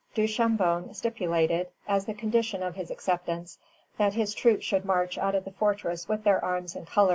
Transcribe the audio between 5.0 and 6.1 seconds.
out of the fortress